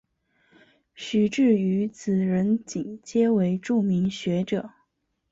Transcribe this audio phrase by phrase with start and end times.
[0.95, 4.71] 徐致愉子仁锦皆为著名学者。